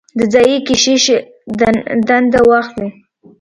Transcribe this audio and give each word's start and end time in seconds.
د 0.17 0.19
ځايي 0.33 0.57
کشیش 0.67 1.05
دنده 2.07 2.41
واخلي. 2.49 2.89